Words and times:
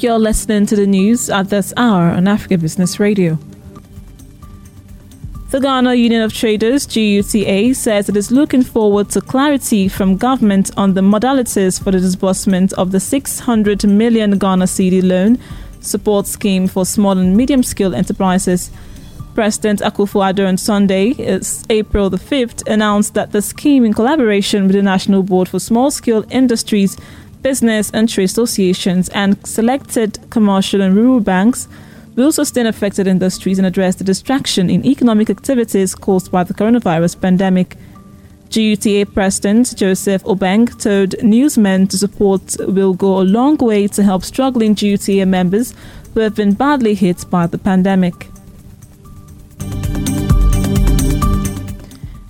You're 0.00 0.20
listening 0.20 0.64
to 0.66 0.76
the 0.76 0.86
news 0.86 1.28
at 1.28 1.50
this 1.50 1.74
hour 1.76 2.04
on 2.04 2.28
Africa 2.28 2.56
Business 2.56 3.00
Radio. 3.00 3.36
The 5.50 5.58
Ghana 5.58 5.94
Union 5.94 6.22
of 6.22 6.32
Traders, 6.32 6.86
GUTA, 6.86 7.74
says 7.74 8.08
it 8.08 8.16
is 8.16 8.30
looking 8.30 8.62
forward 8.62 9.10
to 9.10 9.20
clarity 9.20 9.88
from 9.88 10.16
government 10.16 10.70
on 10.76 10.94
the 10.94 11.00
modalities 11.00 11.82
for 11.82 11.90
the 11.90 11.98
disbursement 11.98 12.72
of 12.74 12.92
the 12.92 13.00
600 13.00 13.88
million 13.88 14.38
Ghana 14.38 14.66
cedi 14.66 15.02
loan 15.02 15.36
support 15.80 16.28
scheme 16.28 16.68
for 16.68 16.86
small 16.86 17.18
and 17.18 17.36
medium 17.36 17.64
scale 17.64 17.92
enterprises. 17.92 18.70
President 19.34 19.80
Akufo-Addo 19.80 20.46
on 20.46 20.58
Sunday, 20.58 21.14
April 21.70 22.08
the 22.08 22.18
5th, 22.18 22.64
announced 22.68 23.14
that 23.14 23.32
the 23.32 23.42
scheme, 23.42 23.84
in 23.84 23.94
collaboration 23.94 24.68
with 24.68 24.76
the 24.76 24.82
National 24.82 25.24
Board 25.24 25.48
for 25.48 25.58
Small 25.58 25.90
Scale 25.90 26.24
Industries, 26.30 26.96
business 27.42 27.90
and 27.92 28.08
trade 28.08 28.24
associations, 28.24 29.08
and 29.10 29.44
selected 29.46 30.18
commercial 30.30 30.80
and 30.80 30.94
rural 30.94 31.20
banks 31.20 31.68
will 32.16 32.32
sustain 32.32 32.66
affected 32.66 33.06
industries 33.06 33.58
and 33.58 33.66
address 33.66 33.94
the 33.94 34.04
distraction 34.04 34.68
in 34.68 34.84
economic 34.84 35.30
activities 35.30 35.94
caused 35.94 36.32
by 36.32 36.42
the 36.42 36.52
coronavirus 36.52 37.20
pandemic. 37.20 37.76
GUTA 38.50 39.06
President 39.12 39.76
Joseph 39.76 40.24
Obeng 40.24 40.66
told 40.82 41.14
newsmen 41.22 41.86
to 41.86 41.98
support 41.98 42.56
will 42.60 42.94
go 42.94 43.20
a 43.20 43.22
long 43.22 43.56
way 43.58 43.86
to 43.86 44.02
help 44.02 44.24
struggling 44.24 44.74
GUTA 44.74 45.26
members 45.26 45.74
who 46.14 46.20
have 46.20 46.34
been 46.34 46.54
badly 46.54 46.94
hit 46.94 47.24
by 47.30 47.46
the 47.46 47.58
pandemic. 47.58 48.28